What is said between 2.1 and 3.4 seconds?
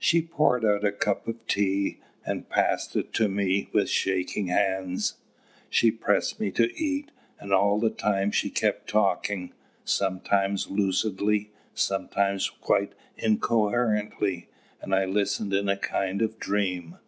and passed it to